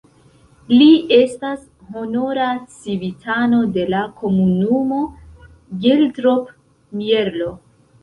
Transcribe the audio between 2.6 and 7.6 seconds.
civitano de la komunumo Geldrop-Mierlo.